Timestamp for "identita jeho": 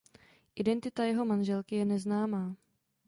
0.55-1.25